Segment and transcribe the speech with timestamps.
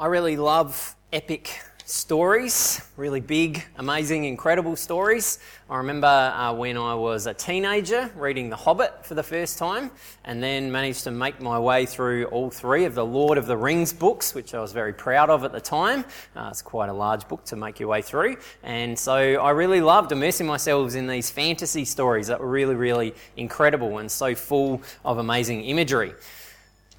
[0.00, 5.40] I really love epic stories, really big, amazing, incredible stories.
[5.68, 9.90] I remember uh, when I was a teenager reading The Hobbit for the first time,
[10.24, 13.58] and then managed to make my way through all three of the Lord of the
[13.58, 16.06] Rings books, which I was very proud of at the time.
[16.34, 19.82] Uh, it's quite a large book to make your way through, and so I really
[19.82, 24.80] loved immersing myself in these fantasy stories that were really, really incredible and so full
[25.04, 26.14] of amazing imagery.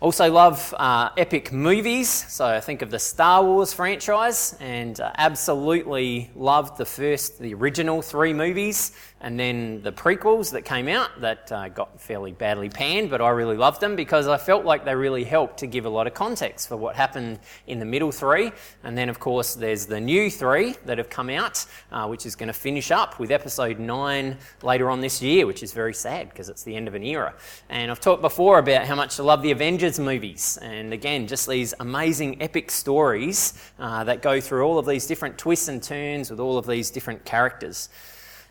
[0.02, 2.10] Also, love uh, epic movies.
[2.10, 7.54] So, I think of the Star Wars franchise and uh, absolutely loved the first, the
[7.54, 12.70] original three movies and then the prequels that came out that uh, got fairly badly
[12.70, 15.86] panned, but I really loved them because I felt like they really helped to give
[15.86, 18.52] a lot of context for what happened in the middle three.
[18.84, 22.36] And then, of course, there's the new three that have come out, uh, which is
[22.36, 26.30] going to finish up with episode nine later on this year, which is very sad
[26.30, 27.36] because it's the end of an era.
[27.70, 31.48] And I've talked before about how much I love the Avengers movies, and again, just
[31.48, 36.32] these amazing epic stories uh, that go through all of these different twists and turns
[36.32, 37.90] with all of these different characters.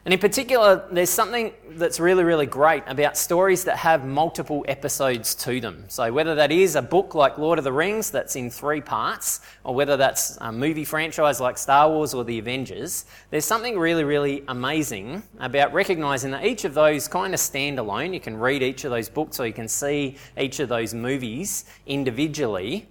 [0.06, 5.34] And in particular, there's something that's really, really great about stories that have multiple episodes
[5.36, 5.84] to them.
[5.88, 9.40] So, whether that is a book like Lord of the Rings that's in three parts,
[9.62, 14.04] or whether that's a movie franchise like Star Wars or The Avengers, there's something really,
[14.04, 18.14] really amazing about recognizing that each of those kind of stand alone.
[18.14, 21.66] You can read each of those books or you can see each of those movies
[21.86, 22.88] individually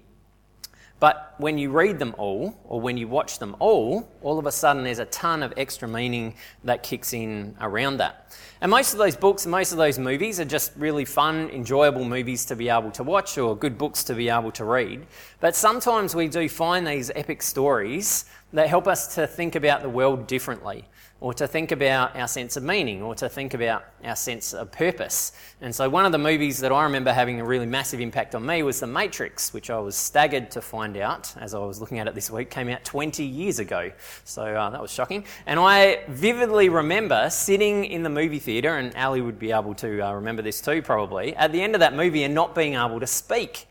[0.99, 4.51] but when you read them all, or when you watch them all, all of a
[4.51, 8.37] sudden there's a ton of extra meaning that kicks in around that.
[8.61, 12.43] And most of those books most of those movies are just really fun, enjoyable movies
[12.45, 15.05] to be able to watch or good books to be able to read.
[15.39, 19.89] But sometimes we do find these epic stories that help us to think about the
[19.89, 20.85] world differently
[21.21, 24.71] or to think about our sense of meaning, or to think about our sense of
[24.71, 25.33] purpose.
[25.61, 28.45] And so, one of the movies that I remember having a really massive impact on
[28.45, 31.99] me was The Matrix, which I was staggered to find out as I was looking
[31.99, 33.91] at it this week, came out 20 years ago.
[34.23, 35.25] So, uh, that was shocking.
[35.45, 40.01] And I vividly remember sitting in the movie theatre, and Ali would be able to
[40.01, 42.99] uh, remember this too, probably, at the end of that movie and not being able
[42.99, 43.67] to speak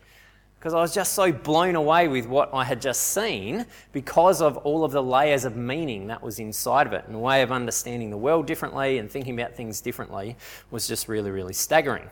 [0.59, 4.57] because I was just so blown away with what I had just seen because of
[4.57, 7.05] all of the layers of meaning that was inside of it.
[7.05, 10.35] And the way of understanding the world differently and thinking about things differently
[10.69, 12.09] was just really, really staggering.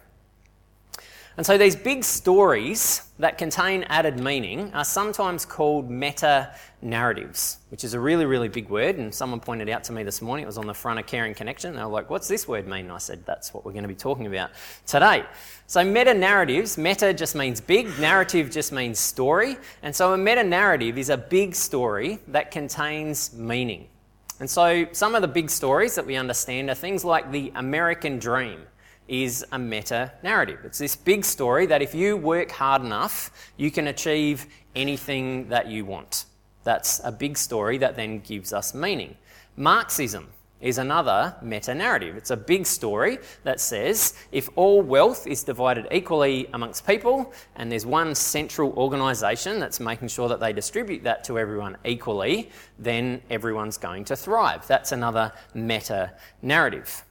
[1.38, 7.84] And so these big stories that contain added meaning are sometimes called meta narratives, which
[7.84, 8.98] is a really, really big word.
[8.98, 11.36] And someone pointed out to me this morning, it was on the front of Caring
[11.36, 11.76] Connection.
[11.76, 12.86] They were like, What's this word mean?
[12.86, 14.50] And I said, That's what we're going to be talking about
[14.88, 15.26] today.
[15.68, 19.58] So, meta narratives, meta just means big, narrative just means story.
[19.84, 23.90] And so, a meta narrative is a big story that contains meaning.
[24.40, 28.18] And so, some of the big stories that we understand are things like the American
[28.18, 28.62] dream
[29.08, 30.60] is a meta narrative.
[30.64, 35.68] It's this big story that if you work hard enough, you can achieve anything that
[35.68, 36.26] you want.
[36.64, 39.16] That's a big story that then gives us meaning.
[39.56, 40.28] Marxism
[40.60, 42.16] is another meta narrative.
[42.18, 47.72] It's a big story that says if all wealth is divided equally amongst people and
[47.72, 53.22] there's one central organisation that's making sure that they distribute that to everyone equally, then
[53.30, 54.66] everyone's going to thrive.
[54.68, 57.04] That's another meta narrative.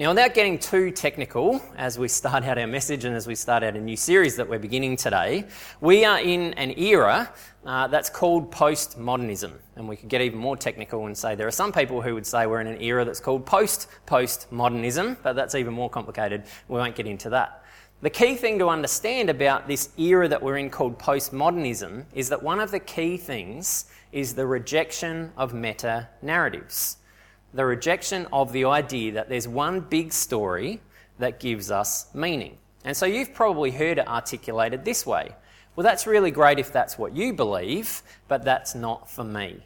[0.00, 3.62] Now, without getting too technical as we start out our message and as we start
[3.62, 5.44] out a new series that we're beginning today,
[5.82, 7.30] we are in an era
[7.66, 9.52] uh, that's called postmodernism.
[9.76, 12.24] And we could get even more technical and say there are some people who would
[12.24, 16.44] say we're in an era that's called post postmodernism, but that's even more complicated.
[16.68, 17.62] We won't get into that.
[18.00, 22.42] The key thing to understand about this era that we're in called postmodernism is that
[22.42, 26.96] one of the key things is the rejection of meta narratives
[27.52, 30.80] the rejection of the idea that there's one big story
[31.18, 32.56] that gives us meaning.
[32.84, 35.34] And so you've probably heard it articulated this way.
[35.76, 39.60] Well, that's really great if that's what you believe, but that's not for me.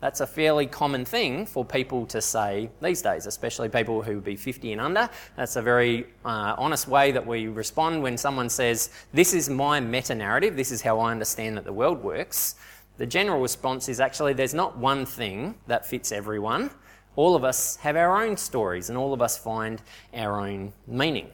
[0.00, 4.24] That's a fairly common thing for people to say these days, especially people who would
[4.24, 5.10] be 50 and under.
[5.34, 9.80] That's a very uh, honest way that we respond when someone says, This is my
[9.80, 12.54] meta narrative, this is how I understand that the world works.
[12.98, 16.70] The general response is actually there's not one thing that fits everyone
[17.18, 19.82] all of us have our own stories and all of us find
[20.14, 21.28] our own meaning.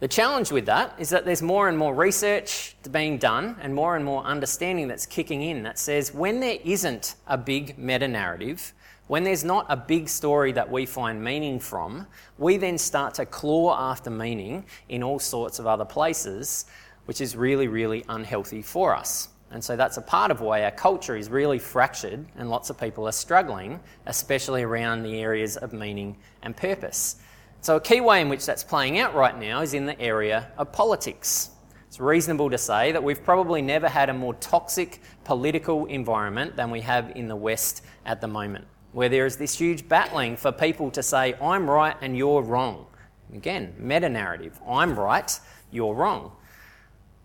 [0.00, 3.96] The challenge with that is that there's more and more research being done and more
[3.96, 8.74] and more understanding that's kicking in that says when there isn't a big meta narrative,
[9.06, 12.06] when there's not a big story that we find meaning from,
[12.36, 16.66] we then start to claw after meaning in all sorts of other places,
[17.06, 19.30] which is really, really unhealthy for us.
[19.54, 22.78] And so that's a part of why our culture is really fractured and lots of
[22.78, 27.16] people are struggling, especially around the areas of meaning and purpose.
[27.60, 30.48] So, a key way in which that's playing out right now is in the area
[30.58, 31.50] of politics.
[31.86, 36.72] it's reasonable to say that we've probably never had a more toxic political environment than
[36.72, 40.50] we have in the West at the moment, where there is this huge battling for
[40.50, 42.86] people to say, I'm right and you're wrong.
[43.32, 45.38] Again, meta narrative I'm right,
[45.70, 46.32] you're wrong.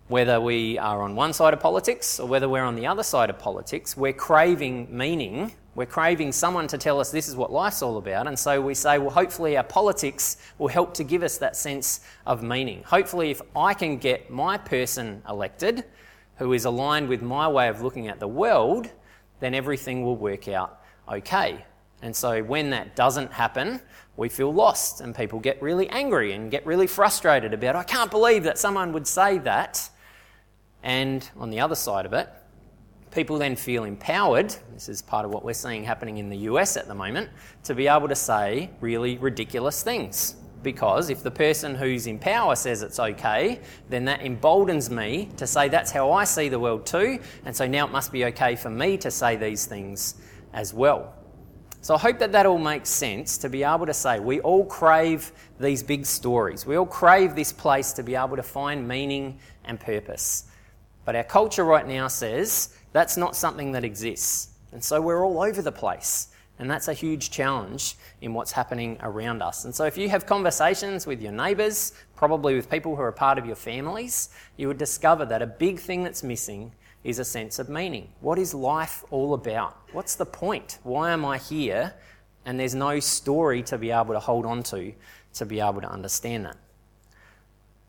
[0.09, 3.29] Whether we are on one side of politics or whether we're on the other side
[3.29, 7.81] of politics, we're craving meaning we're craving someone to tell us this is what life's
[7.81, 8.27] all about.
[8.27, 12.01] And so we say, well, hopefully our politics will help to give us that sense
[12.25, 12.83] of meaning.
[12.83, 15.85] Hopefully, if I can get my person elected
[16.35, 18.91] who is aligned with my way of looking at the world,
[19.39, 21.65] then everything will work out okay.
[22.01, 23.79] And so when that doesn't happen,
[24.17, 28.11] we feel lost and people get really angry and get really frustrated about, I can't
[28.11, 29.89] believe that someone would say that.
[30.83, 32.29] And on the other side of it,
[33.11, 36.77] people then feel empowered, this is part of what we're seeing happening in the US
[36.77, 37.29] at the moment,
[37.63, 40.35] to be able to say really ridiculous things.
[40.61, 45.47] Because if the person who's in power says it's okay, then that emboldens me to
[45.47, 48.55] say that's how I see the world too, and so now it must be okay
[48.55, 50.15] for me to say these things
[50.53, 51.13] as well.
[51.81, 54.65] So I hope that that all makes sense to be able to say we all
[54.65, 56.65] crave these big stories.
[56.65, 60.43] We all crave this place to be able to find meaning and purpose.
[61.09, 64.49] But our culture right now says that's not something that exists.
[64.71, 66.27] And so we're all over the place.
[66.59, 69.65] And that's a huge challenge in what's happening around us.
[69.65, 73.39] And so, if you have conversations with your neighbours, probably with people who are part
[73.39, 76.73] of your families, you would discover that a big thing that's missing
[77.03, 78.09] is a sense of meaning.
[78.21, 79.79] What is life all about?
[79.93, 80.77] What's the point?
[80.83, 81.95] Why am I here?
[82.45, 84.93] And there's no story to be able to hold on to
[85.33, 86.57] to be able to understand that.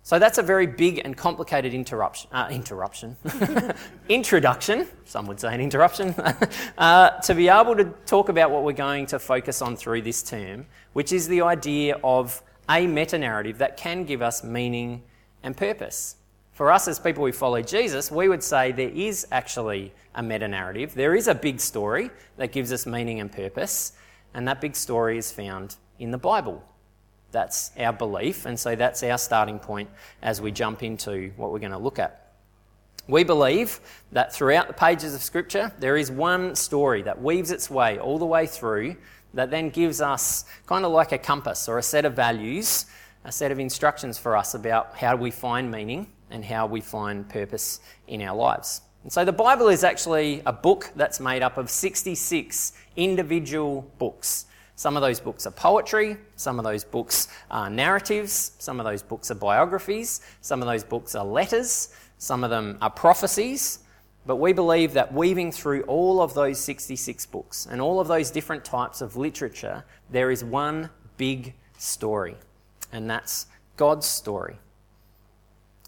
[0.03, 3.17] So that's a very big and complicated interruption, uh, interruption,
[4.09, 6.15] introduction, some would say an interruption,
[6.79, 10.23] uh, to be able to talk about what we're going to focus on through this
[10.23, 15.03] term, which is the idea of a meta narrative that can give us meaning
[15.43, 16.17] and purpose.
[16.53, 20.49] For us as people who follow Jesus, we would say there is actually a meta
[20.49, 20.95] narrative.
[20.95, 23.93] There is a big story that gives us meaning and purpose,
[24.35, 26.65] and that big story is found in the Bible.
[27.33, 29.89] That's our belief, and so that's our starting point
[30.23, 32.33] as we jump into what we're going to look at.
[33.09, 33.81] We believe
[34.13, 38.19] that throughout the pages of Scripture, there is one story that weaves its way all
[38.19, 38.97] the way through
[39.35, 42.87] that then gives us kind of like a compass or a set of values,
[43.25, 47.29] a set of instructions for us about how we find meaning and how we find
[47.29, 48.83] purpose in our lives.
[49.03, 54.47] And so the Bible is actually a book that's made up of 66 individual books.
[54.81, 59.03] Some of those books are poetry, some of those books are narratives, some of those
[59.03, 63.81] books are biographies, some of those books are letters, some of them are prophecies.
[64.25, 68.31] But we believe that weaving through all of those 66 books and all of those
[68.31, 70.89] different types of literature, there is one
[71.19, 72.37] big story,
[72.91, 74.57] and that's God's story.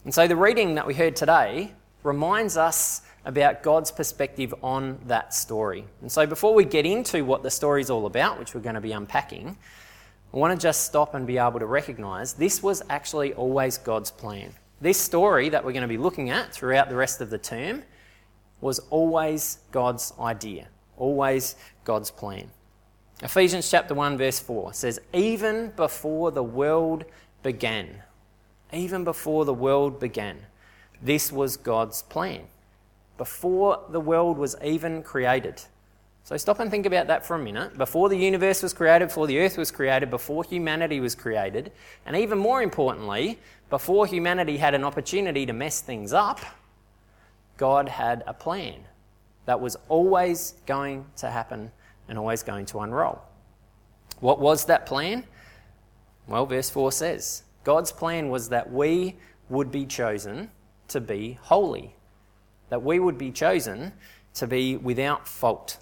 [0.04, 1.72] And so the reading that we heard today
[2.02, 5.84] reminds us about God's perspective on that story.
[6.00, 8.74] And so, before we get into what the story is all about, which we're going
[8.74, 9.56] to be unpacking,
[10.32, 14.10] I want to just stop and be able to recognize this was actually always God's
[14.10, 14.52] plan.
[14.80, 17.82] This story that we're going to be looking at throughout the rest of the term
[18.60, 22.50] was always God's idea, always God's plan.
[23.22, 27.04] Ephesians chapter 1 verse 4 says even before the world
[27.42, 28.02] began,
[28.72, 30.38] even before the world began,
[31.00, 32.46] this was God's plan
[33.22, 35.62] before the world was even created.
[36.24, 37.79] So stop and think about that for a minute.
[37.79, 41.70] Before the universe was created, before the earth was created, before humanity was created,
[42.05, 43.38] and even more importantly,
[43.70, 46.41] before humanity had an opportunity to mess things up,
[47.58, 48.81] God had a plan
[49.46, 51.70] that was always going to happen
[52.08, 53.22] and always going to unroll.
[54.19, 55.22] What was that plan?
[56.26, 59.14] Well, verse 4 says God's plan was that we
[59.48, 60.50] would be chosen
[60.88, 61.94] to be holy
[62.72, 63.93] that we would be chosen
[64.32, 65.76] to be without fault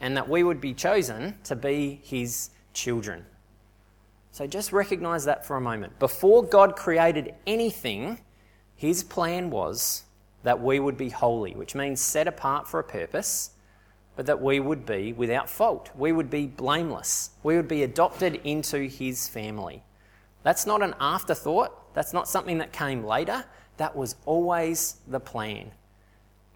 [0.00, 3.26] and that we would be chosen to be his children.
[4.32, 5.98] So just recognize that for a moment.
[5.98, 8.20] Before God created anything,
[8.74, 10.04] his plan was
[10.42, 13.50] that we would be holy, which means set apart for a purpose,
[14.16, 15.90] but that we would be without fault.
[15.94, 17.32] We would be blameless.
[17.42, 19.82] We would be adopted into his family.
[20.42, 21.92] That's not an afterthought.
[21.92, 23.44] That's not something that came later.
[23.76, 25.72] That was always the plan.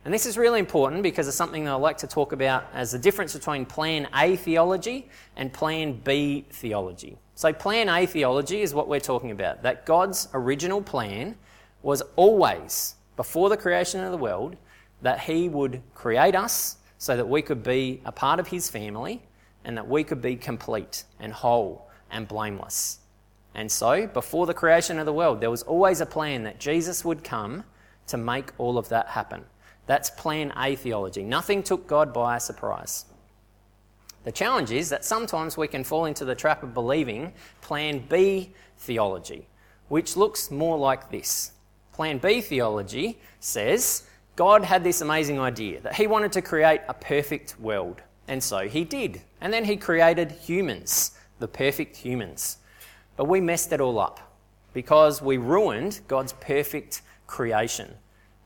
[0.04, 2.92] And this is really important because it's something that I like to talk about as
[2.92, 7.16] the difference between Plan A theology and Plan B theology.
[7.34, 11.36] So, Plan A theology is what we're talking about that God's original plan
[11.82, 14.56] was always, before the creation of the world,
[15.00, 19.22] that He would create us so that we could be a part of His family
[19.64, 22.98] and that we could be complete and whole and blameless.
[23.54, 27.06] And so, before the creation of the world, there was always a plan that Jesus
[27.06, 27.64] would come
[28.08, 29.44] to make all of that happen.
[29.86, 31.22] That's plan A theology.
[31.22, 33.04] Nothing took God by surprise.
[34.24, 38.52] The challenge is that sometimes we can fall into the trap of believing plan B
[38.78, 39.46] theology,
[39.88, 41.52] which looks more like this.
[41.92, 44.04] Plan B theology says
[44.36, 48.66] God had this amazing idea that He wanted to create a perfect world, and so
[48.66, 49.20] He did.
[49.42, 52.58] And then He created humans, the perfect humans.
[53.16, 54.38] But we messed it all up
[54.72, 57.94] because we ruined God's perfect creation.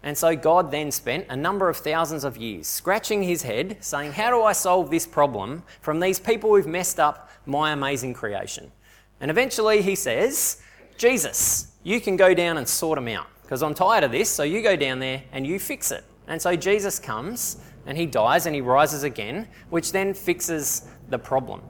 [0.02, 4.12] And so God then spent a number of thousands of years scratching his head, saying,
[4.12, 8.70] How do I solve this problem from these people who've messed up my amazing creation?
[9.20, 10.62] And eventually he says,
[10.96, 14.42] Jesus, you can go down and sort them out because I'm tired of this, so
[14.42, 16.04] you go down there and you fix it.
[16.26, 21.18] And so Jesus comes and he dies and he rises again, which then fixes the
[21.18, 21.62] problem.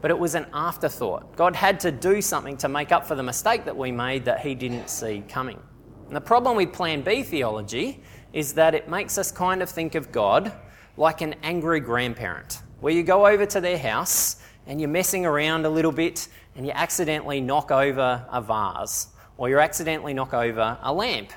[0.00, 1.36] But it was an afterthought.
[1.36, 4.40] God had to do something to make up for the mistake that we made that
[4.40, 5.60] he didn't see coming.
[6.06, 8.00] And the problem with Plan B theology
[8.32, 10.52] is that it makes us kind of think of God
[10.96, 15.66] like an angry grandparent, where you go over to their house and you're messing around
[15.66, 20.78] a little bit and you accidentally knock over a vase or you accidentally knock over
[20.80, 21.32] a lamp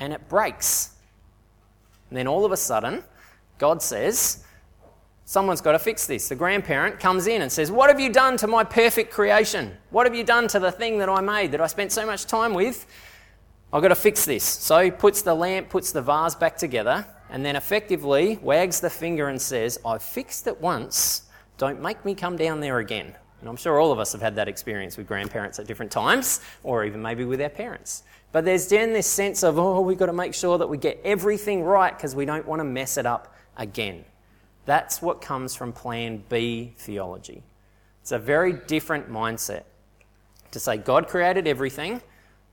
[0.00, 0.94] and it breaks.
[2.10, 3.02] And then all of a sudden,
[3.58, 4.42] God says,
[5.28, 6.28] Someone's got to fix this.
[6.28, 9.76] The grandparent comes in and says, What have you done to my perfect creation?
[9.90, 12.26] What have you done to the thing that I made that I spent so much
[12.26, 12.86] time with?
[13.72, 14.44] I've got to fix this.
[14.44, 18.90] So he puts the lamp, puts the vase back together, and then effectively wags the
[18.90, 21.22] finger and says, I've fixed it once.
[21.58, 23.14] Don't make me come down there again.
[23.40, 26.40] And I'm sure all of us have had that experience with grandparents at different times,
[26.62, 28.02] or even maybe with our parents.
[28.32, 31.00] But there's then this sense of, oh, we've got to make sure that we get
[31.04, 34.04] everything right because we don't want to mess it up again.
[34.64, 37.42] That's what comes from Plan B theology.
[38.02, 39.64] It's a very different mindset
[40.50, 42.02] to say God created everything,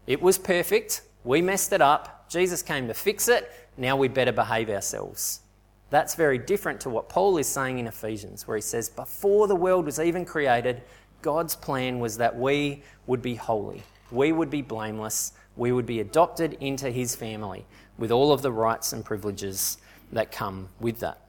[0.07, 1.01] it was perfect.
[1.23, 2.29] We messed it up.
[2.29, 3.51] Jesus came to fix it.
[3.77, 5.41] Now we better behave ourselves.
[5.89, 9.55] That's very different to what Paul is saying in Ephesians, where he says, Before the
[9.55, 10.81] world was even created,
[11.21, 15.99] God's plan was that we would be holy, we would be blameless, we would be
[15.99, 17.65] adopted into his family
[17.97, 19.77] with all of the rights and privileges
[20.11, 21.22] that come with that.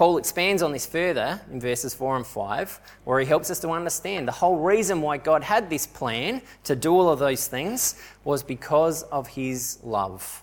[0.00, 3.68] Paul expands on this further in verses 4 and 5, where he helps us to
[3.68, 8.00] understand the whole reason why God had this plan to do all of those things
[8.24, 10.42] was because of his love.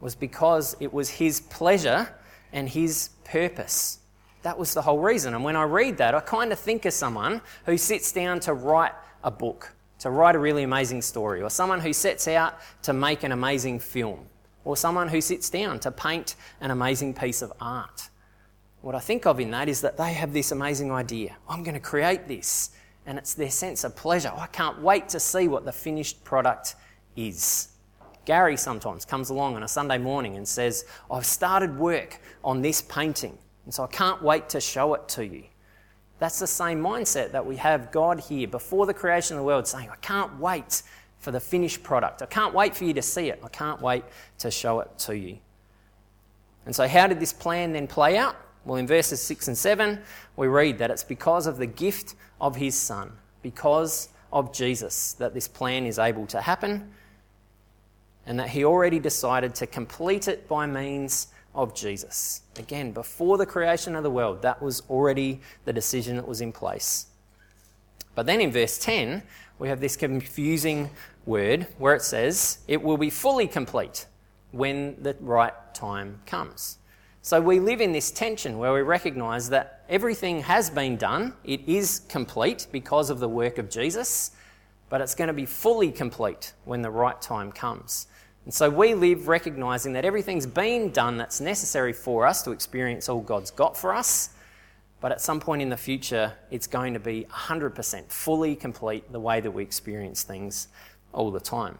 [0.00, 2.12] Was because it was his pleasure
[2.52, 4.00] and his purpose.
[4.42, 5.34] That was the whole reason.
[5.34, 8.54] And when I read that, I kind of think of someone who sits down to
[8.54, 12.92] write a book, to write a really amazing story, or someone who sets out to
[12.92, 14.26] make an amazing film,
[14.64, 18.08] or someone who sits down to paint an amazing piece of art
[18.84, 21.34] what I think of in that is that they have this amazing idea.
[21.48, 22.70] I'm going to create this.
[23.06, 24.30] And it's their sense of pleasure.
[24.36, 26.76] I can't wait to see what the finished product
[27.16, 27.68] is.
[28.26, 32.82] Gary sometimes comes along on a Sunday morning and says, I've started work on this
[32.82, 35.44] painting, and so I can't wait to show it to you.
[36.18, 39.66] That's the same mindset that we have God here before the creation of the world
[39.66, 40.82] saying, I can't wait
[41.18, 42.20] for the finished product.
[42.20, 43.40] I can't wait for you to see it.
[43.42, 44.04] I can't wait
[44.38, 45.38] to show it to you.
[46.66, 48.36] And so, how did this plan then play out?
[48.64, 50.00] Well, in verses 6 and 7,
[50.36, 55.34] we read that it's because of the gift of his Son, because of Jesus, that
[55.34, 56.90] this plan is able to happen,
[58.26, 62.42] and that he already decided to complete it by means of Jesus.
[62.58, 66.52] Again, before the creation of the world, that was already the decision that was in
[66.52, 67.06] place.
[68.14, 69.22] But then in verse 10,
[69.58, 70.90] we have this confusing
[71.26, 74.06] word where it says, It will be fully complete
[74.52, 76.78] when the right time comes.
[77.24, 81.66] So we live in this tension where we recognize that everything has been done, it
[81.66, 84.32] is complete because of the work of Jesus,
[84.90, 88.08] but it's going to be fully complete when the right time comes.
[88.44, 93.08] And so we live recognizing that everything's been done that's necessary for us to experience
[93.08, 94.34] all God's got for us,
[95.00, 99.20] but at some point in the future, it's going to be 100% fully complete the
[99.20, 100.68] way that we experience things
[101.14, 101.78] all the time.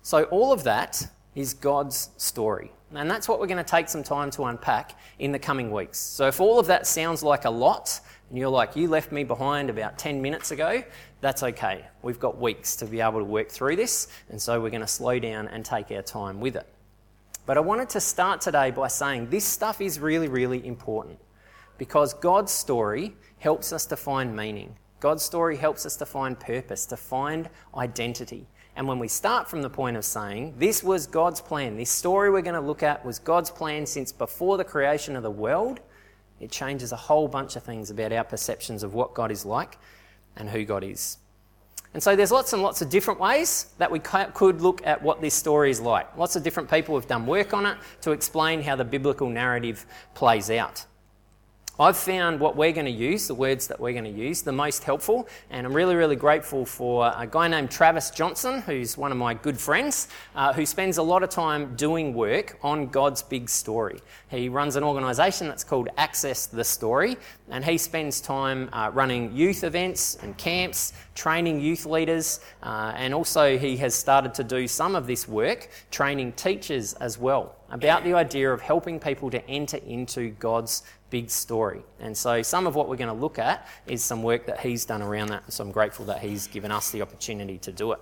[0.00, 2.70] So, all of that is God's story.
[2.94, 5.98] And that's what we're going to take some time to unpack in the coming weeks.
[5.98, 9.24] So if all of that sounds like a lot, and you're like, you left me
[9.24, 10.82] behind about 10 minutes ago,
[11.20, 11.84] that's okay.
[12.02, 14.86] We've got weeks to be able to work through this, and so we're going to
[14.86, 16.68] slow down and take our time with it.
[17.46, 21.18] But I wanted to start today by saying this stuff is really, really important
[21.76, 24.76] because God's story helps us to find meaning.
[25.00, 28.46] God's story helps us to find purpose, to find identity.
[28.76, 32.30] And when we start from the point of saying, this was God's plan, this story
[32.30, 35.80] we're going to look at was God's plan since before the creation of the world,
[36.40, 39.78] it changes a whole bunch of things about our perceptions of what God is like
[40.36, 41.18] and who God is.
[41.94, 45.20] And so there's lots and lots of different ways that we could look at what
[45.20, 46.16] this story is like.
[46.16, 49.86] Lots of different people have done work on it to explain how the biblical narrative
[50.14, 50.84] plays out.
[51.76, 54.52] I've found what we're going to use, the words that we're going to use, the
[54.52, 59.10] most helpful, and I'm really, really grateful for a guy named Travis Johnson, who's one
[59.10, 63.24] of my good friends, uh, who spends a lot of time doing work on God's
[63.24, 63.98] big story.
[64.28, 67.16] He runs an organisation that's called Access the Story,
[67.50, 73.12] and he spends time uh, running youth events and camps, training youth leaders, uh, and
[73.12, 78.04] also he has started to do some of this work training teachers as well about
[78.04, 81.82] the idea of helping people to enter into God's big story.
[81.98, 84.84] And so, some of what we're going to look at is some work that he's
[84.84, 85.52] done around that.
[85.52, 87.98] So, I'm grateful that he's given us the opportunity to do it.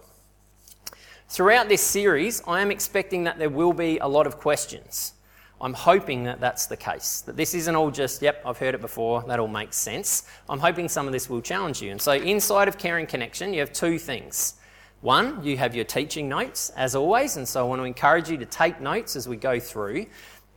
[1.29, 5.15] Throughout this series, I am expecting that there will be a lot of questions.
[5.59, 7.23] I'm hoping that that's the case.
[7.23, 10.29] That this isn't all just, yep, I've heard it before, that all makes sense.
[10.51, 11.93] I'm hoping some of this will challenge you.
[11.93, 14.57] And so, inside of Caring Connection, you have two things.
[15.03, 18.37] One, you have your teaching notes, as always, and so I want to encourage you
[18.37, 20.07] to take notes as we go through.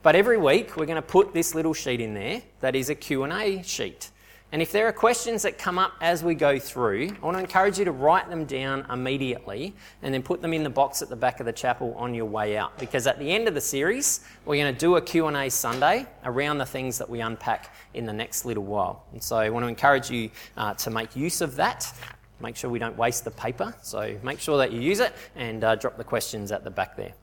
[0.04, 2.96] But every week, we're going to put this little sheet in there that is a
[2.96, 4.12] Q&A sheet.
[4.52, 7.42] And if there are questions that come up as we go through, I want to
[7.42, 9.74] encourage you to write them down immediately
[10.04, 12.26] and then put them in the box at the back of the chapel on your
[12.26, 12.78] way out.
[12.78, 16.60] Because at the end of the series, we're going to do a Q&A Sunday around
[16.60, 19.08] the things that we unpack in the next little while.
[19.12, 21.92] And so I want to encourage you uh, to make use of that.
[22.40, 23.74] Make sure we don't waste the paper.
[23.82, 26.96] So make sure that you use it and uh, drop the questions at the back
[26.96, 27.14] there.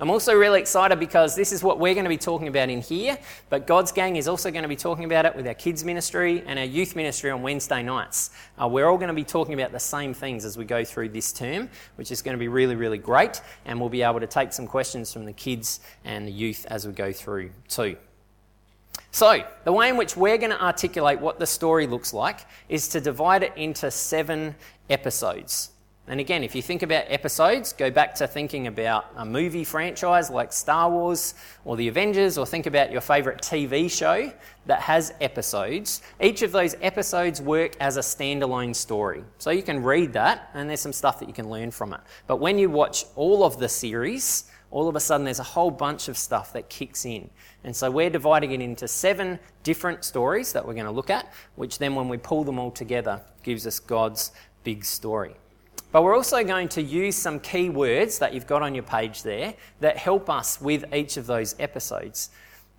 [0.00, 2.80] I'm also really excited because this is what we're going to be talking about in
[2.80, 3.18] here,
[3.50, 6.44] but God's Gang is also going to be talking about it with our kids' ministry
[6.46, 8.30] and our youth ministry on Wednesday nights.
[8.62, 11.08] Uh, we're all going to be talking about the same things as we go through
[11.08, 14.28] this term, which is going to be really, really great, and we'll be able to
[14.28, 17.96] take some questions from the kids and the youth as we go through too.
[19.10, 22.88] So, the way in which we're going to articulate what the story looks like is
[22.88, 24.54] to divide it into seven
[24.90, 25.70] episodes.
[26.08, 30.30] And again, if you think about episodes, go back to thinking about a movie franchise
[30.30, 31.34] like Star Wars
[31.66, 34.32] or The Avengers, or think about your favourite TV show
[34.64, 36.00] that has episodes.
[36.18, 39.22] Each of those episodes work as a standalone story.
[39.36, 42.00] So you can read that, and there's some stuff that you can learn from it.
[42.26, 45.70] But when you watch all of the series, all of a sudden there's a whole
[45.70, 47.30] bunch of stuff that kicks in.
[47.64, 51.32] And so we're dividing it into seven different stories that we're going to look at,
[51.56, 54.32] which then, when we pull them all together, gives us God's
[54.64, 55.34] big story.
[55.90, 59.22] But we're also going to use some key words that you've got on your page
[59.22, 62.30] there that help us with each of those episodes.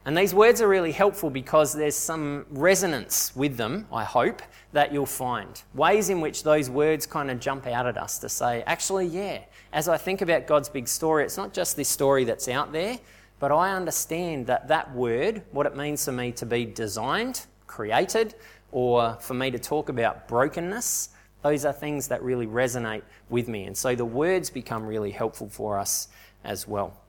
[0.05, 4.93] And these words are really helpful because there's some resonance with them, I hope, that
[4.93, 5.61] you'll find.
[5.73, 9.39] Ways in which those words kind of jump out at us to say, actually, yeah,
[9.73, 12.97] as I think about God's big story, it's not just this story that's out there,
[13.39, 18.35] but I understand that that word, what it means for me to be designed, created,
[18.71, 21.09] or for me to talk about brokenness,
[21.41, 23.65] those are things that really resonate with me.
[23.65, 26.09] And so the words become really helpful for us
[26.43, 26.99] as well.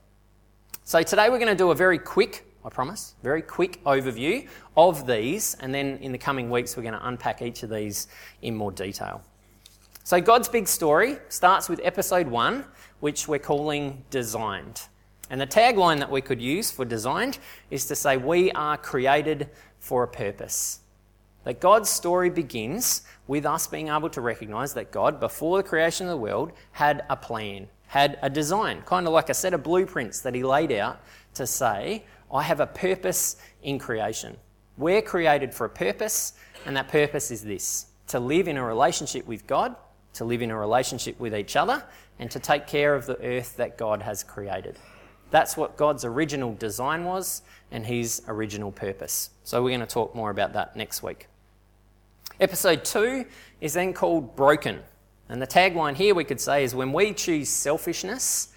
[0.83, 4.47] So today we're going to do a very quick, I promise, very quick overview
[4.77, 5.55] of these.
[5.59, 8.07] And then in the coming weeks, we're going to unpack each of these
[8.41, 9.23] in more detail.
[10.03, 12.65] So God's big story starts with episode one,
[12.99, 14.81] which we're calling Designed.
[15.29, 19.49] And the tagline that we could use for designed is to say, We are created
[19.79, 20.81] for a purpose.
[21.45, 26.05] That God's story begins with us being able to recognize that God, before the creation
[26.05, 29.63] of the world, had a plan, had a design, kind of like a set of
[29.63, 31.01] blueprints that He laid out
[31.35, 34.37] to say, I have a purpose in creation.
[34.77, 36.33] We're created for a purpose,
[36.65, 39.75] and that purpose is this to live in a relationship with God,
[40.13, 41.83] to live in a relationship with each other,
[42.19, 44.77] and to take care of the earth that God has created.
[45.29, 47.41] That's what God's original design was
[47.71, 49.29] and His original purpose.
[49.43, 51.27] So, we're going to talk more about that next week.
[52.39, 53.25] Episode 2
[53.61, 54.79] is then called Broken.
[55.29, 58.49] And the tagline here we could say is when we choose selfishness,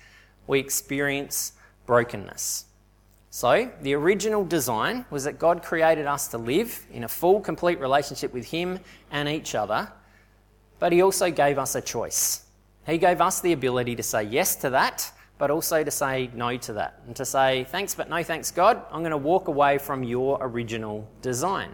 [0.47, 1.53] we experience
[1.87, 2.65] brokenness.
[3.35, 7.81] So, the original design was that God created us to live in a full, complete
[7.81, 8.79] relationship with Him
[9.11, 9.91] and each other,
[10.79, 12.45] but He also gave us a choice.
[12.87, 16.57] He gave us the ability to say yes to that, but also to say no
[16.59, 19.79] to that, and to say, thanks, but no thanks, God, I'm going to walk away
[19.79, 21.73] from your original design.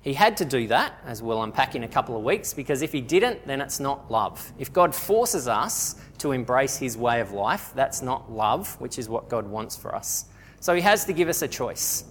[0.00, 2.90] He had to do that, as we'll unpack in a couple of weeks, because if
[2.90, 4.50] he didn't, then it's not love.
[4.58, 9.10] If God forces us to embrace his way of life, that's not love, which is
[9.10, 10.29] what God wants for us.
[10.60, 12.04] So he has to give us a choice.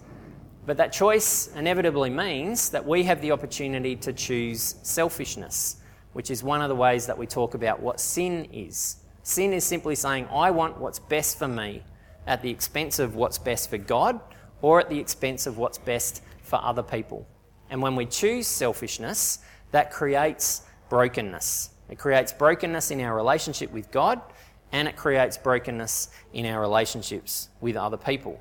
[0.65, 5.77] But that choice inevitably means that we have the opportunity to choose selfishness,
[6.13, 8.97] which is one of the ways that we talk about what sin is.
[9.23, 11.83] Sin is simply saying, I want what's best for me
[12.25, 14.19] at the expense of what's best for God
[14.61, 17.27] or at the expense of what's best for other people.
[17.69, 19.39] And when we choose selfishness,
[19.71, 21.69] that creates brokenness.
[21.89, 24.21] It creates brokenness in our relationship with God
[24.71, 28.39] and it creates brokenness in our relationships with other people.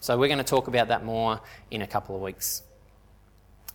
[0.00, 2.62] So, we're going to talk about that more in a couple of weeks.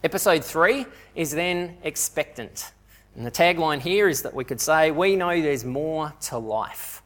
[0.03, 2.71] Episode three is then expectant.
[3.15, 7.01] And the tagline here is that we could say, We know there's more to life.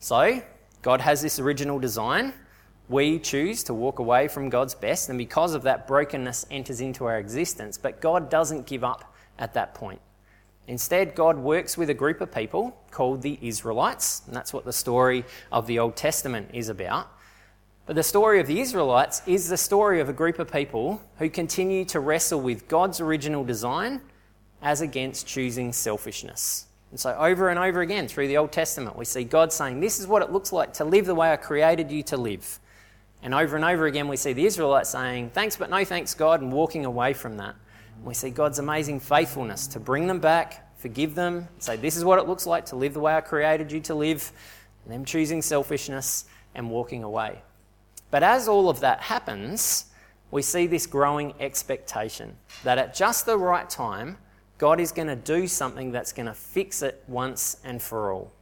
[0.00, 0.42] So,
[0.82, 2.32] God has this original design.
[2.88, 7.04] We choose to walk away from God's best, and because of that, brokenness enters into
[7.04, 7.78] our existence.
[7.78, 10.00] But God doesn't give up at that point.
[10.70, 14.72] Instead, God works with a group of people called the Israelites, and that's what the
[14.72, 17.10] story of the Old Testament is about.
[17.86, 21.28] But the story of the Israelites is the story of a group of people who
[21.28, 24.00] continue to wrestle with God's original design
[24.62, 26.66] as against choosing selfishness.
[26.92, 29.98] And so, over and over again through the Old Testament, we see God saying, This
[29.98, 32.60] is what it looks like to live the way I created you to live.
[33.24, 36.42] And over and over again, we see the Israelites saying, Thanks, but no thanks, God,
[36.42, 37.56] and walking away from that.
[38.04, 42.18] We see God's amazing faithfulness to bring them back, forgive them, say, This is what
[42.18, 44.32] it looks like to live the way I created you to live,
[44.84, 47.42] and them choosing selfishness and walking away.
[48.10, 49.86] But as all of that happens,
[50.30, 54.16] we see this growing expectation that at just the right time,
[54.58, 58.32] God is going to do something that's going to fix it once and for all.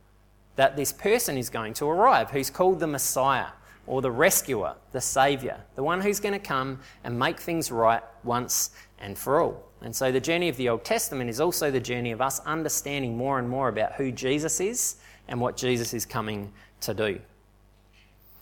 [0.56, 3.48] That this person is going to arrive who's called the Messiah
[3.86, 8.02] or the rescuer, the Saviour, the one who's going to come and make things right
[8.24, 9.64] once and for all.
[9.80, 13.16] And so the journey of the Old Testament is also the journey of us understanding
[13.16, 14.96] more and more about who Jesus is
[15.28, 17.20] and what Jesus is coming to do.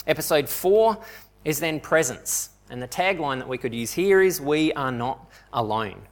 [0.07, 0.97] Episode 4
[1.45, 2.51] is then presence.
[2.71, 6.03] And the tagline that we could use here is We are not alone.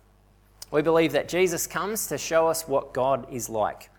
[0.71, 3.91] We believe that Jesus comes to show us what God is like.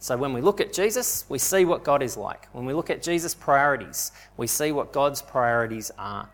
[0.00, 2.46] So when we look at Jesus, we see what God is like.
[2.52, 6.28] When we look at Jesus' priorities, we see what God's priorities are.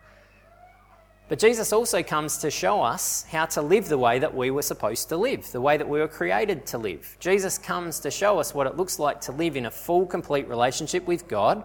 [1.30, 4.62] But Jesus also comes to show us how to live the way that we were
[4.62, 7.16] supposed to live, the way that we were created to live.
[7.20, 10.48] Jesus comes to show us what it looks like to live in a full, complete
[10.48, 11.62] relationship with God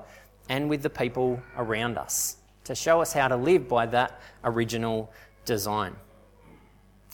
[0.50, 5.12] and with the people around us, to show us how to live by that original
[5.46, 5.96] design.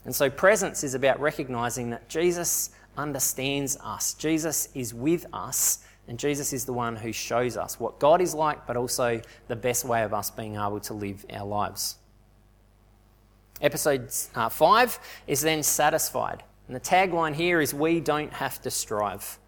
[0.03, 6.19] And so, presence is about recognizing that Jesus understands us, Jesus is with us, and
[6.19, 9.85] Jesus is the one who shows us what God is like, but also the best
[9.85, 11.95] way of us being able to live our lives.
[13.61, 16.43] Episode uh, 5 is then satisfied.
[16.67, 19.39] And the tagline here is We don't have to strive.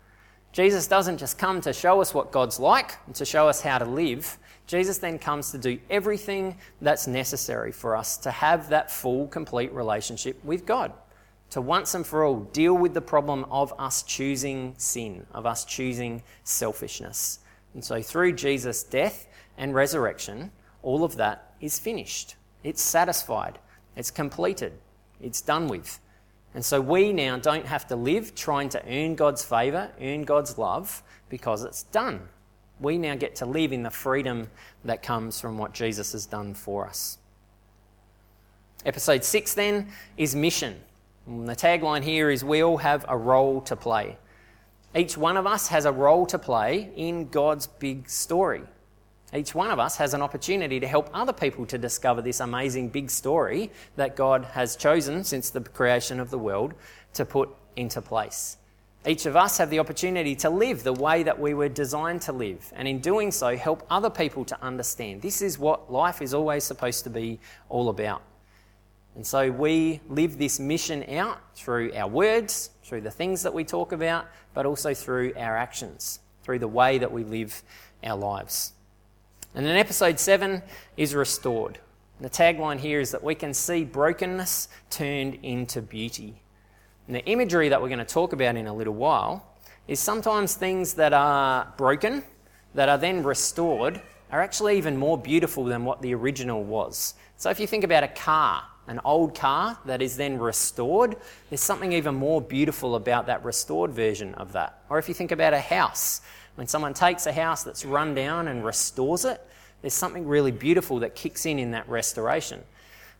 [0.52, 3.80] Jesus doesn't just come to show us what God's like and to show us how
[3.80, 4.38] to live.
[4.67, 9.73] Jesus then comes to do everything that's necessary for us to have that full, complete
[9.73, 10.93] relationship with God.
[11.49, 15.65] To once and for all deal with the problem of us choosing sin, of us
[15.65, 17.39] choosing selfishness.
[17.73, 20.52] And so through Jesus' death and resurrection,
[20.84, 22.36] all of that is finished.
[22.63, 23.60] It's satisfied.
[23.96, 24.74] It's completed,
[25.22, 26.00] it's done with.
[26.56, 30.58] And so we now don't have to live trying to earn God's favour, earn God's
[30.58, 32.22] love, because it's done.
[32.80, 34.50] We now get to live in the freedom
[34.86, 37.18] that comes from what Jesus has done for us.
[38.86, 40.76] Episode 6 then is mission.
[41.26, 44.18] And the tagline here is We all have a role to play.
[44.96, 48.64] Each one of us has a role to play in God's big story.
[49.36, 52.89] Each one of us has an opportunity to help other people to discover this amazing
[52.89, 56.76] big story that God has chosen since the creation of the world
[57.13, 58.58] to put into place.
[59.06, 62.32] Each of us have the opportunity to live the way that we were designed to
[62.32, 66.34] live, and in doing so, help other people to understand this is what life is
[66.34, 68.22] always supposed to be all about.
[69.15, 73.63] And so we live this mission out through our words, through the things that we
[73.63, 77.62] talk about, but also through our actions, through the way that we live
[78.04, 78.74] our lives.
[79.56, 80.63] And then episode 7
[80.98, 81.80] is restored.
[82.20, 86.42] The tagline here is that we can see brokenness turned into beauty.
[87.08, 89.46] And the imagery that we're going to talk about in a little while
[89.88, 92.24] is sometimes things that are broken,
[92.74, 97.13] that are then restored, are actually even more beautiful than what the original was.
[97.38, 101.16] So if you think about a car, an old car that is then restored,
[101.50, 104.82] there's something even more beautiful about that restored version of that.
[104.89, 106.22] Or if you think about a house,
[106.56, 109.42] when someone takes a house that's run down and restores it,
[109.82, 112.63] there's something really beautiful that kicks in in that restoration.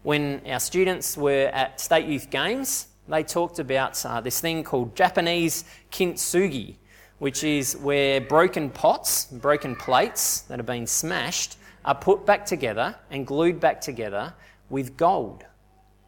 [0.04, 4.96] When our students were at State Youth Games, they talked about uh, this thing called
[4.96, 6.76] Japanese kintsugi,
[7.20, 12.96] which is where broken pots, broken plates that have been smashed, are put back together
[13.12, 14.34] and glued back together
[14.70, 15.44] with gold.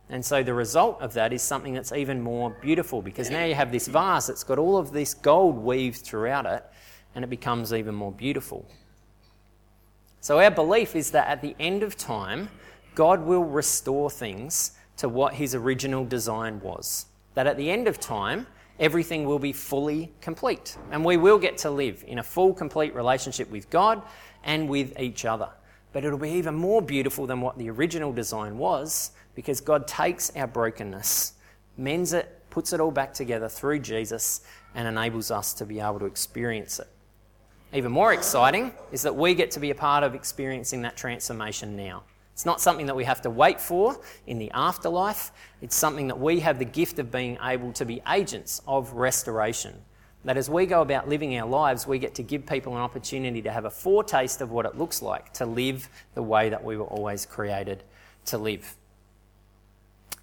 [0.10, 3.56] And so the result of that is something that's even more beautiful because now you
[3.56, 6.64] have this vase that's got all of this gold weaved throughout it
[7.16, 8.66] and it becomes even more beautiful.
[10.22, 12.50] So, our belief is that at the end of time,
[12.94, 17.08] God will restore things to what his original design was.
[17.34, 18.48] That at the end of time,
[18.80, 20.78] everything will be fully complete.
[20.92, 24.02] And we will get to live in a full, complete relationship with God
[24.44, 25.50] and with each other.
[25.94, 30.32] But it'll be even more beautiful than what the original design was because God takes
[30.36, 31.34] our brokenness,
[31.78, 34.42] mends it, puts it all back together through Jesus,
[34.76, 36.88] and enables us to be able to experience it.
[37.76, 41.76] Even more exciting is that we get to be a part of experiencing that transformation
[41.76, 42.04] now.
[42.32, 45.34] It's not something that we have to wait for in the afterlife.
[45.62, 49.74] It's something that we have the gift of being able to be agents of restoration.
[50.24, 53.42] That as we go about living our lives, we get to give people an opportunity
[53.42, 56.78] to have a foretaste of what it looks like to live the way that we
[56.78, 57.84] were always created
[58.28, 58.78] to live.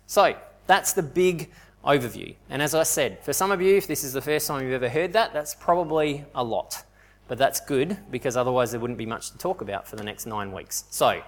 [0.07, 0.37] So,
[0.67, 1.51] that's the big
[1.85, 2.35] overview.
[2.49, 4.73] And as I said, for some of you, if this is the first time you've
[4.73, 6.83] ever heard that, that's probably a lot.
[7.29, 10.27] But that's good because otherwise there wouldn't be much to talk about for the next
[10.27, 10.85] nine weeks.
[10.91, 11.23] So,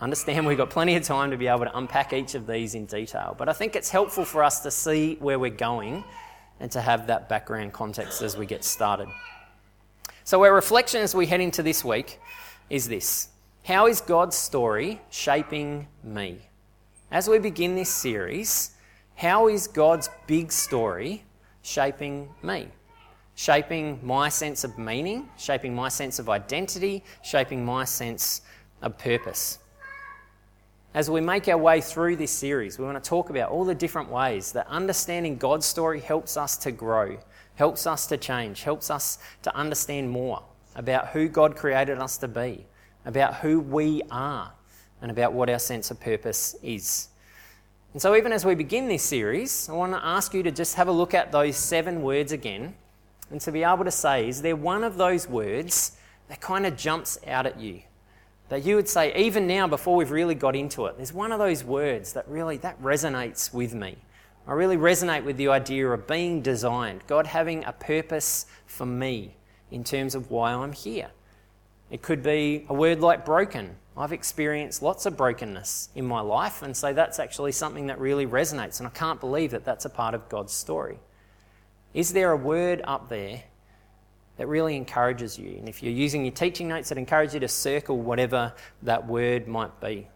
[0.00, 2.86] Understand we've got plenty of time to be able to unpack each of these in
[2.86, 6.04] detail, but I think it's helpful for us to see where we're going
[6.58, 9.08] and to have that background context as we get started.
[10.24, 12.18] So, our reflection as we head into this week
[12.70, 13.28] is this
[13.64, 16.38] How is God's story shaping me?
[17.10, 18.70] As we begin this series,
[19.16, 21.24] how is God's big story
[21.60, 22.68] shaping me?
[23.40, 28.42] Shaping my sense of meaning, shaping my sense of identity, shaping my sense
[28.82, 29.60] of purpose.
[30.92, 33.74] As we make our way through this series, we want to talk about all the
[33.74, 37.16] different ways that understanding God's story helps us to grow,
[37.54, 40.42] helps us to change, helps us to understand more
[40.76, 42.66] about who God created us to be,
[43.06, 44.52] about who we are,
[45.00, 47.08] and about what our sense of purpose is.
[47.94, 50.74] And so, even as we begin this series, I want to ask you to just
[50.74, 52.74] have a look at those seven words again
[53.30, 55.96] and to be able to say, is there one of those words
[56.28, 57.82] that kind of jumps out at you?
[58.50, 61.38] that you would say, even now, before we've really got into it, there's one of
[61.38, 63.96] those words that really that resonates with me.
[64.46, 69.36] I really resonate with the idea of being designed, God having a purpose for me
[69.70, 71.10] in terms of why I'm here.
[71.90, 73.76] It could be a word like broken.
[73.96, 78.26] I've experienced lots of brokenness in my life, and so that's actually something that really
[78.26, 80.98] resonates, and I can't believe that that's a part of God's story.
[81.94, 83.42] Is there a word up there
[84.40, 85.54] that really encourages you.
[85.58, 89.46] And if you're using your teaching notes, I'd encourage you to circle whatever that word
[89.46, 90.08] might be.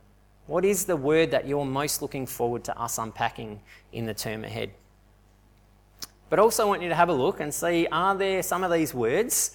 [0.46, 3.60] What is the word that you're most looking forward to us unpacking
[3.92, 4.70] in the term ahead?
[6.30, 8.72] But also, I want you to have a look and see are there some of
[8.72, 9.54] these words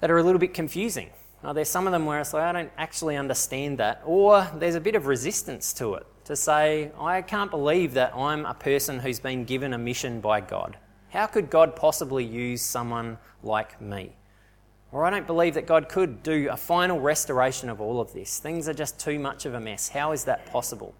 [0.00, 1.10] that are a little bit confusing?
[1.44, 4.02] Are there some of them where it's like, I don't actually understand that?
[4.04, 8.44] Or there's a bit of resistance to it to say, I can't believe that I'm
[8.44, 10.78] a person who's been given a mission by God.
[11.14, 14.16] How could God possibly use someone like me?
[14.90, 18.40] Or I don't believe that God could do a final restoration of all of this.
[18.40, 19.88] Things are just too much of a mess.
[19.88, 20.92] How is that possible?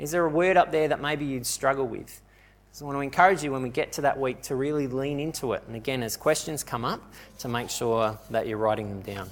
[0.00, 2.20] Is there a word up there that maybe you'd struggle with?
[2.72, 5.20] So I want to encourage you when we get to that week to really lean
[5.20, 5.62] into it.
[5.68, 7.00] And again, as questions come up,
[7.38, 9.30] to make sure that you're writing them down.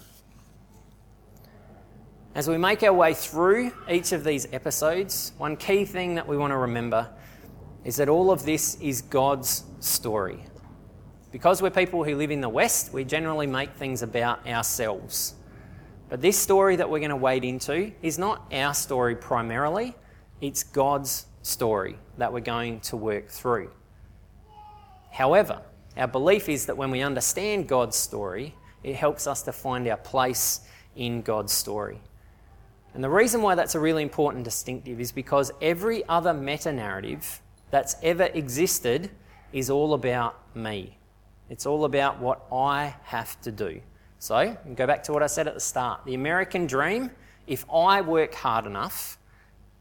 [2.37, 6.37] As we make our way through each of these episodes, one key thing that we
[6.37, 7.08] want to remember
[7.85, 10.45] is that all of this is God's story.
[11.33, 15.35] Because we're people who live in the West, we generally make things about ourselves.
[16.09, 19.95] But this story that we're going to wade into is not our story primarily,
[20.40, 23.71] it's God's story that we're going to work through.
[25.11, 25.62] However,
[25.97, 29.97] our belief is that when we understand God's story, it helps us to find our
[29.97, 30.61] place
[30.97, 32.01] in God's story.
[32.95, 37.40] And the reason why that's a really important distinctive is because every other meta narrative
[37.72, 39.11] that's ever existed
[39.52, 40.96] is all about me.
[41.50, 43.80] It's all about what I have to do.
[44.20, 46.04] So, go back to what I said at the start.
[46.04, 47.11] The American dream
[47.46, 49.18] if I work hard enough,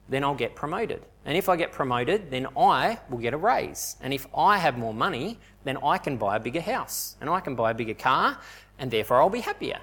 [0.09, 1.03] then I'll get promoted.
[1.25, 3.95] And if I get promoted, then I will get a raise.
[4.01, 7.39] And if I have more money, then I can buy a bigger house and I
[7.39, 8.39] can buy a bigger car,
[8.79, 9.79] and therefore I'll be happier.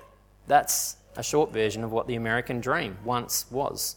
[0.49, 3.97] That's a short version of what the American dream once was.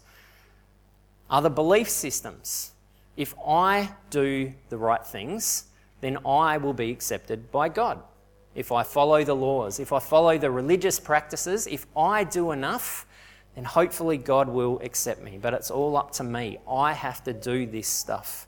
[1.30, 2.72] Other belief systems
[3.18, 5.66] if I do the right things,
[6.02, 8.02] then I will be accepted by God.
[8.56, 13.06] If I follow the laws, if I follow the religious practices, if I do enough,
[13.56, 15.38] then hopefully God will accept me.
[15.42, 16.58] But it's all up to me.
[16.70, 18.48] I have to do this stuff.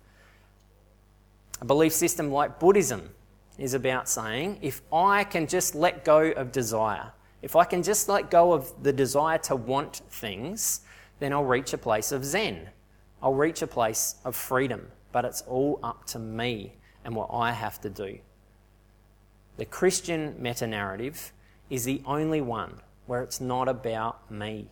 [1.61, 3.09] A belief system like Buddhism
[3.57, 8.09] is about saying if I can just let go of desire, if I can just
[8.09, 10.81] let go of the desire to want things,
[11.19, 12.69] then I'll reach a place of Zen.
[13.23, 16.73] I'll reach a place of freedom, but it's all up to me
[17.05, 18.19] and what I have to do.
[19.55, 21.31] The Christian meta narrative
[21.69, 24.67] is the only one where it's not about me.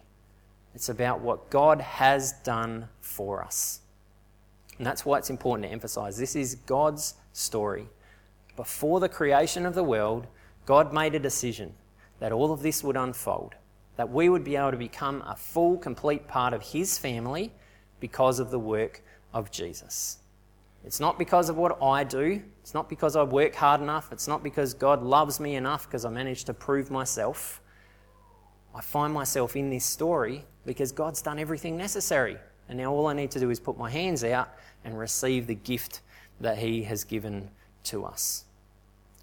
[0.75, 3.79] It's about what God has done for us.
[4.77, 7.87] And that's why it's important to emphasize this is God's story.
[8.57, 10.27] before the creation of the world,
[10.65, 11.73] God made a decision
[12.19, 13.55] that all of this would unfold,
[13.95, 17.53] that we would be able to become a full, complete part of His family
[18.01, 19.01] because of the work
[19.33, 20.17] of Jesus.
[20.83, 22.41] It's not because of what I do.
[22.61, 24.11] It's not because I work hard enough.
[24.11, 27.61] It's not because God loves me enough because I managed to prove myself.
[28.75, 32.37] I find myself in this story because God's done everything necessary.
[32.67, 34.49] And now all I need to do is put my hands out
[34.83, 36.01] and receive the gift
[36.39, 37.49] that He has given
[37.85, 38.45] to us.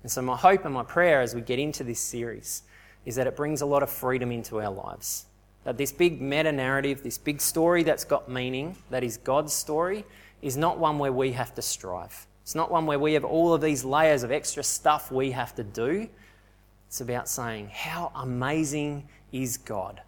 [0.03, 2.63] And so, my hope and my prayer as we get into this series
[3.05, 5.27] is that it brings a lot of freedom into our lives.
[5.69, 10.07] That this big meta narrative, this big story that's got meaning, that is God's story,
[10.41, 12.27] is not one where we have to strive.
[12.41, 15.55] It's not one where we have all of these layers of extra stuff we have
[15.57, 16.09] to do.
[16.87, 20.01] It's about saying, How amazing is God?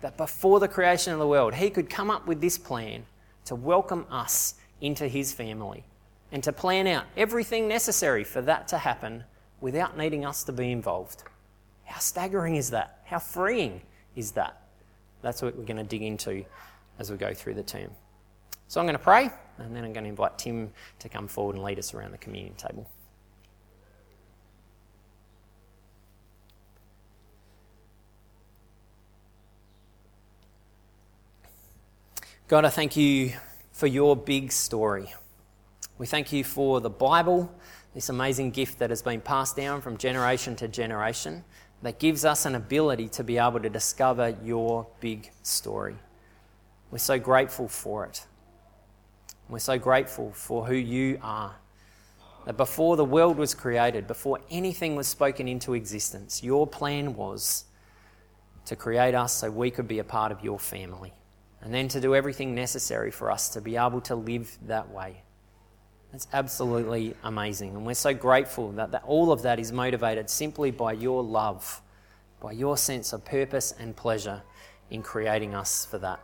[0.00, 3.04] That before the creation of the world, He could come up with this plan
[3.46, 5.82] to welcome us into His family
[6.30, 9.24] and to plan out everything necessary for that to happen
[9.60, 11.24] without needing us to be involved.
[11.82, 13.00] How staggering is that?
[13.06, 13.80] How freeing
[14.14, 14.59] is that?
[15.22, 16.44] That's what we're going to dig into
[16.98, 17.90] as we go through the term.
[18.68, 21.56] So I'm going to pray, and then I'm going to invite Tim to come forward
[21.56, 22.88] and lead us around the communion table.
[32.46, 33.32] God, I thank you
[33.72, 35.12] for your big story.
[35.98, 37.52] We thank you for the Bible,
[37.94, 41.44] this amazing gift that has been passed down from generation to generation
[41.82, 45.96] that gives us an ability to be able to discover your big story.
[46.90, 48.26] We're so grateful for it.
[49.48, 51.56] We're so grateful for who you are.
[52.46, 57.64] That before the world was created, before anything was spoken into existence, your plan was
[58.64, 61.12] to create us so we could be a part of your family.
[61.62, 65.22] And then to do everything necessary for us to be able to live that way.
[66.12, 67.76] That's absolutely amazing.
[67.76, 71.80] And we're so grateful that, that all of that is motivated simply by your love,
[72.40, 74.42] by your sense of purpose and pleasure
[74.90, 76.20] in creating us for that.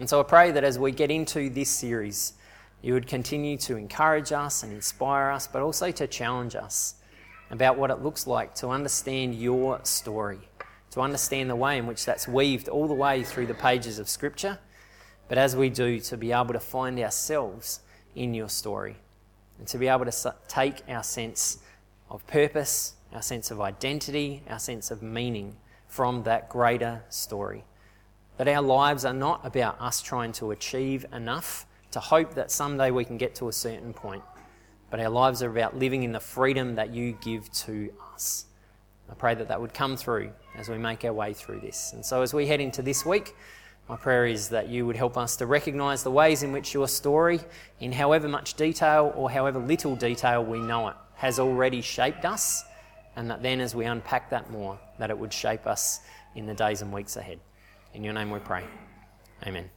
[0.00, 2.34] And so I pray that as we get into this series,
[2.82, 6.94] you would continue to encourage us and inspire us, but also to challenge us
[7.50, 10.38] about what it looks like to understand your story,
[10.90, 14.08] to understand the way in which that's weaved all the way through the pages of
[14.08, 14.58] Scripture.
[15.28, 17.80] But as we do, to be able to find ourselves
[18.16, 18.96] in your story
[19.58, 21.58] and to be able to take our sense
[22.10, 27.64] of purpose, our sense of identity, our sense of meaning from that greater story.
[28.36, 32.90] That our lives are not about us trying to achieve enough to hope that someday
[32.90, 34.22] we can get to a certain point,
[34.90, 38.46] but our lives are about living in the freedom that you give to us.
[39.10, 41.92] I pray that that would come through as we make our way through this.
[41.92, 43.34] And so, as we head into this week,
[43.88, 46.88] my prayer is that you would help us to recognise the ways in which your
[46.88, 47.40] story,
[47.80, 52.64] in however much detail or however little detail we know it, has already shaped us,
[53.14, 56.00] and that then as we unpack that more, that it would shape us
[56.34, 57.38] in the days and weeks ahead.
[57.94, 58.64] In your name we pray.
[59.46, 59.70] Amen.